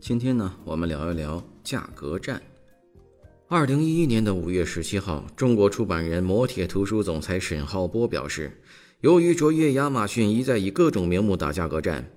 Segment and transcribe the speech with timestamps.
[0.00, 2.40] 今天呢，我们聊一聊价格战。
[3.48, 8.60] 二零一一年的五月十七号，中国出版人磨铁图书总裁沈浩波表示，
[9.00, 12.08] 由于卓越亚马逊一再以各种名目打价格战，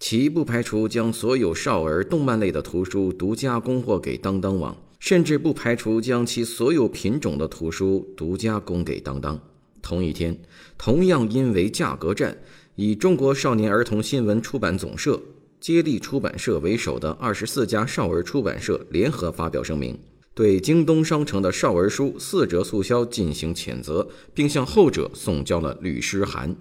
[0.00, 9.40] 其不排除将所有少儿动漫类的图书独家供货给当当网，甚至不排除将其所有品种的图书独家供给当当。
[9.80, 10.36] 同一天，
[10.76, 12.36] 同样因为价格战，
[12.74, 15.20] 以中国少年儿童新闻出版总社。
[15.60, 19.98] 接力出版社为首的二十四家少儿出版社联合发表声明，
[20.34, 26.56] 对京东商城的少儿书四折促销进行谴责，并向后者送交了律师函。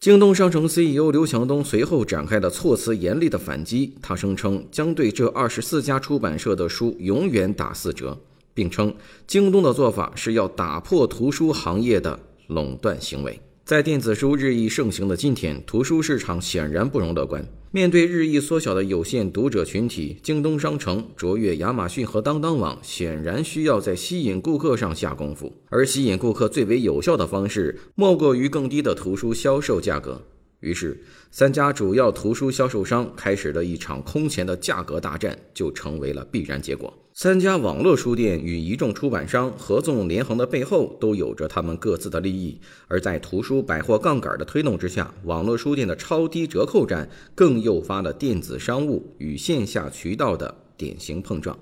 [0.00, 8.16] 京东商城 CEO 刘强东随后展开了措辞严厉的反击，他声称将对这二十四家出版社的书永远打四折，
[8.54, 8.94] 并称
[9.26, 13.40] 京东的做法是要打破图书行业的垄断行为。
[13.68, 17.46] 在电子书日益盛行的今天，图书市场显然不容乐观。
[17.70, 25.54] 面对日益缩小的有限读者群体，京东商城、卓越亚马逊和当当网显然需要在吸引顾客上下功夫。
[25.68, 30.18] 而吸引顾客最为有效的方式，莫过于更低的图书销售价格。
[30.60, 30.98] 于是，
[31.30, 36.90] 三家主要图书销售商开始了一场空前的价格大战，就成为了必然结果。
[37.20, 42.60] 三家网络书店与一众出版商合纵连横的背后，都有着他们各自的利益。
[42.86, 51.58] 而在图书百货杠杆的推动之下，网络书店的超低折扣战更诱发了电子商务与线下渠道的典型碰撞。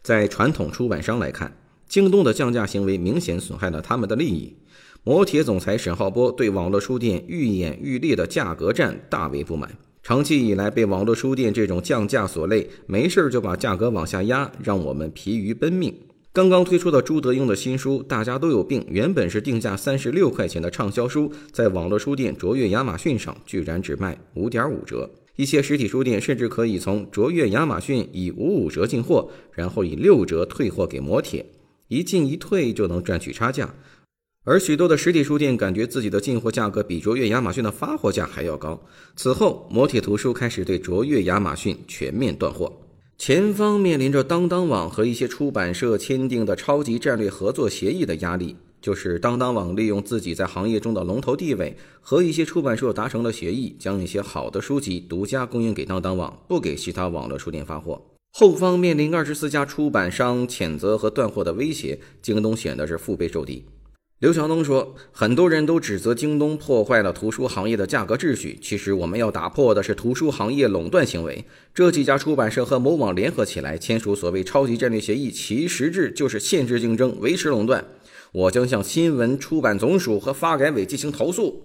[0.00, 1.54] 在传统出版商来看，
[1.86, 4.56] 京东的降价行为明显损害了他们的利益。
[5.04, 9.76] 摩铁总裁沈浩波对网络书店愈演愈烈的价格战大为不满。
[10.06, 15.92] 长期以来被网络书店这种降价所累，没事儿就把价格往下压，让我们疲于奔命。
[16.32, 25.10] 刚刚推出的朱德庸的新书《大家都有病》，原本是定价三十六块钱的畅销书，在网络书店卓越亚马逊上居然只卖五点五折。
[25.34, 31.44] 一些实体书店甚至可以从卓越亚马逊以五五折进货，然后以六折退货给摩铁，
[31.88, 33.74] 一进一退就能赚取差价。
[34.48, 38.80] 而许多的实体书店感觉自己的进货价格比卓越亚马逊的发货价还要高。
[39.16, 42.72] 此后，摩铁图书开始对卓越亚马逊全面断货。
[43.18, 58.00] 前方面临着当当网和一些出版社签订的超级战略合作协议的压力，就是当当网利用自己在行业中的龙头地位，和一些出版社达成了协议，将一些好的书籍独家供应给当当网，不给其他网络书店发货。
[58.38, 63.64] 后方面临二十四家出版商谴责和断货的威胁，京东显得是腹背受敌。
[64.18, 71.44] 刘强东说：“很多人都指责京东破坏了图书行业的价格秩序，其实我们要打破的是图书行业垄断行为。
[71.74, 77.84] 这几家出版社和某网联合起来签署所谓超级战略协议，其实质就是限制竞争、维持垄断。
[78.32, 81.64] 我将向新闻出版总署和发改委进行投诉。”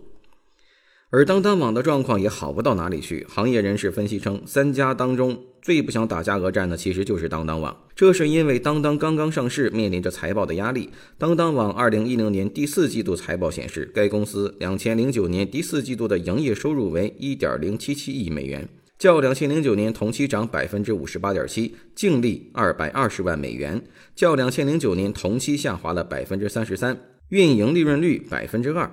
[1.12, 3.26] 而当当网的状况也好不到哪里去。
[3.30, 5.38] 行业人士分析称，三家当中。
[5.62, 10.90] 最不想打价格战的其实就是当当网，这是因为当当刚刚上市，面临着财报的压力。
[11.20, 18.68] 当当网二零一零年第四季度财报显示，该公司两千零九年第四季度的营业收入为一点零七七亿美元，
[18.98, 23.80] 较两千零九年同期涨百分之五十八点七，净利二百二十万美元，
[24.16, 26.98] 较两千零九年同期下滑了百分之三十三，
[27.30, 28.90] 运营利润率百分之二。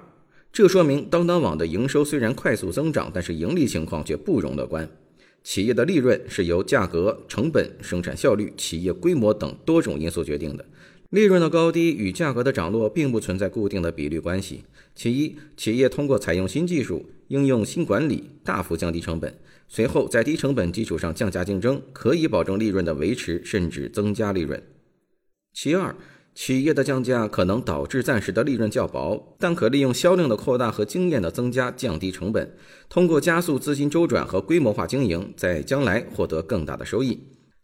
[0.53, 4.89] 这说明当当网的营收虽然快速增长，但是盈利情况却不容乐观。
[5.45, 10.65] 企业的利润是由价格、成本、生产效率、企业规模等多种因素决定的。
[11.11, 14.65] 利润的高低与价格的涨落并不存在固定的比率关系。
[14.95, 19.33] 其一，企业通过采用新技术、应用新管理，大幅降低成本，
[19.69, 24.63] 随后在低成本基础上降价竞争，可以保证利润的维持，甚至增加利润。
[25.55, 25.97] 其二，
[26.41, 32.49] 企业的降价可能导致暂时的利润较薄，但可利用销量的扩大和经验的增加降低成本，
[32.89, 37.19] 通过加速资金周转和规模化经营，在将来获得更大的收益。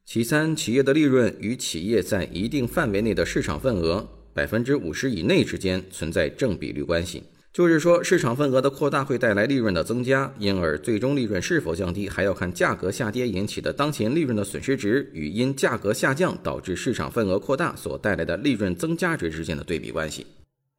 [0.04, 7.22] 其三，企业的利润与企业在一定范围内的市场份额百分之五十以内之间存在正比率关系。
[7.54, 20.26] 就是说，市场份额的扩大会带来利润的增加，因而最终利润是否降低，还要看价格下跌引起的当前利润的损失值与因价格下降导致市场份额扩大所带来的利润增加值之间的对比关系。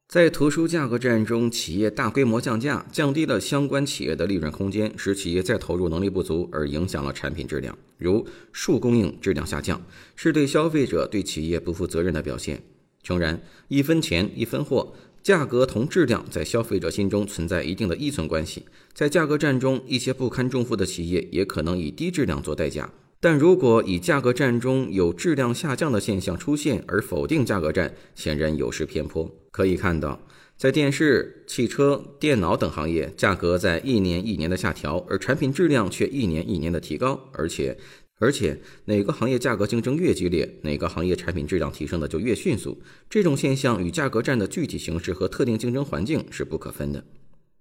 [0.06, 7.76] 在图书价格战中，企业大规模降价，降低了相关企业的利润空间，使企业再投入能力不足，而影响了产品质量。
[7.96, 9.80] 如数供应质量下降，
[10.14, 12.62] 是对消费者对企业不负责任的表现。
[13.02, 14.92] 诚然，一分钱一分货，
[15.26, 18.64] 价格同质量在消费者心中存在一定的依存关系。
[18.92, 22.88] 在价格战中，一些不堪重负的企业也可能以低质量做代价。
[23.18, 29.28] 但如果以价格战中有质量下降的现象出现而否定价格战，显然有失偏颇。
[29.50, 30.20] 可以看到，
[30.56, 37.28] 在电视、汽车、电脑等行业，价格在一年一年的下调，而产品质量却一年一年的提高。
[37.32, 37.76] 而且，
[38.18, 42.80] 而且哪个行业价格竞争越激烈，哪个行业产品质量提升的就越迅速。
[43.10, 47.04] 这种现象与价格战的具体形式和特定竞争环境是不可分的。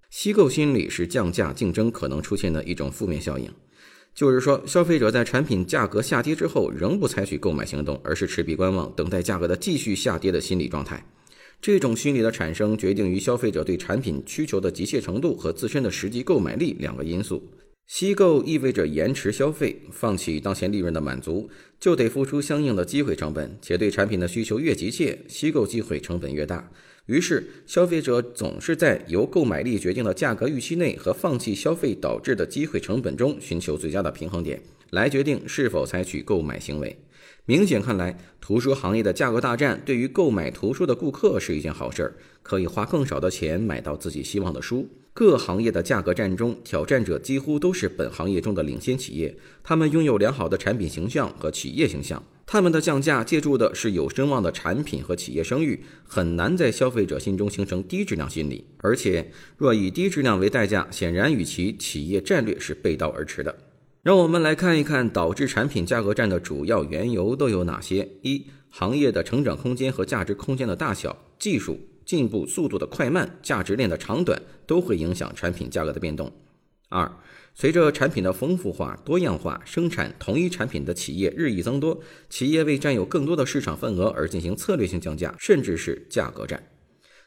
[0.09, 3.51] 吸购心理是降价竞争可能出现的一种负面效应。
[4.13, 11.05] 就是说，消费者在产品价格下跌之后，仍不采取购买行动，而是持币观望，等待价格的继续下跌的心理状态。
[11.59, 17.43] 这种心理的产生，决定于消费者对产品需求的急切程度和自身的实际购买力两个因素。
[17.87, 21.49] 吸购意味着延迟消费，放弃当前利润的满足，
[21.79, 26.71] 就得付出相应的机会成本，且对产品的需求越急切，吸购机会成本越大。
[27.05, 34.59] 于是，消费者总是在由购买力决定的价格预期内和放弃消费导致的机会成本中寻求最佳的平衡点，
[34.89, 36.97] 来决定是否采取购买行为。
[37.47, 44.89] 明显看来，图书行业的价格大战对于购买图书的顾客是一件好事儿，可以花更少的钱买到自己希望的书。
[45.13, 52.21] 各行业的价格战中，挑战者几乎都是本行业中的领先企业，他们拥有良好的产品形象和企业形象。
[52.47, 58.65] 他们的降价借助的是有声望的产品和企业声誉，很难在消费者心中形成低质量心理。
[58.77, 63.55] 而且，若以低质量为代价，显然与其企业战略是背道而驰的。
[64.05, 76.31] 让我们来看一看导致产品价格战的主要缘由都有哪些：一、行业的成长空间和价值空间的大小，技术进步速度的快慢，价值链的长短，都会影响产品价格的变动。
[76.89, 77.11] 二、
[77.55, 81.99] 随着产品的丰富化、多样化，生产同一产品的企业日益增多，
[82.29, 86.67] 企业为占有更多的市场份额而进行策略性降价，甚至是价格战。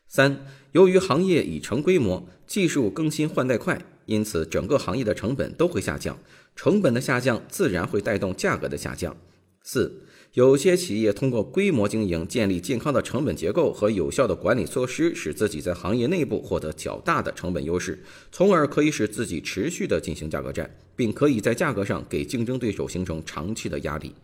[0.06, 6.18] 三、由于行业已成规模，技术更新换代快，因此整个行业的成本都会下降，
[6.56, 9.16] 成本的下降自然会带动价格的下降。
[9.62, 10.02] 四。
[10.34, 17.98] 有些企业通过规模经营，建立健康的成本结构和有效的管理措施，使自己在行业内部获得较大的成本优势，
[18.30, 24.14] 从而可以使自己持续的进行价格战，并可以在价格上给竞争对手形成长期的压力。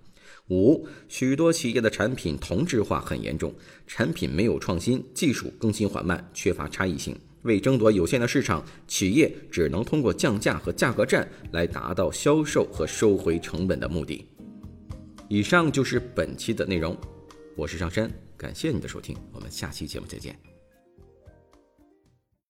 [0.50, 3.52] 五，许多企业的产品同质化很严重，
[3.86, 7.16] 产品没有创新，技术更新缓慢，缺乏差异性。
[7.44, 14.26] 为争夺有限的市场，企业只能通过降价和价格战来达到销售和收回成本的目的。
[15.28, 16.96] 以上就是本期的内容，
[17.56, 20.53] 我是上山，感谢你的收听，我们下期节目再见。